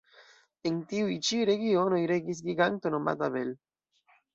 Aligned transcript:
En 0.69 0.79
tiuj 0.93 1.19
ĉi 1.29 1.39
regionoj 1.51 2.03
regis 2.15 2.45
giganto 2.51 2.97
nomata 2.99 3.35
Bel. 3.41 3.59